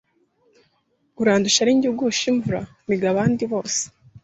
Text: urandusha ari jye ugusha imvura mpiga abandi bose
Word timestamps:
urandusha 1.21 1.59
ari 1.63 1.79
jye 1.81 1.87
ugusha 1.91 2.23
imvura 2.31 2.61
mpiga 2.85 3.07
abandi 3.13 3.43
bose 3.51 3.81